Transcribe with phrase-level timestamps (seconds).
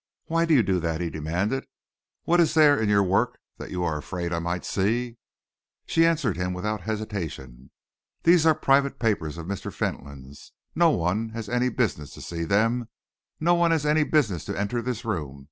[0.25, 1.65] "Why do you do that?" he demanded.
[2.23, 5.17] "What is there in your work that you are afraid I might see?"
[5.85, 7.69] She answered him without hesitation.
[8.23, 9.71] "These are private papers of Mr.
[9.71, 10.53] Fentolin's.
[10.73, 12.89] No one has any business to see them.
[13.39, 15.39] No one has any business to enter this room.